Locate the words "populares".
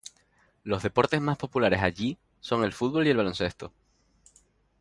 1.37-1.83